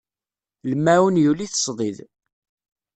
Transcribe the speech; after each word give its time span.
Lmaɛun 0.71 1.21
yuli-t 1.23 1.55
ṣdid. 1.65 1.97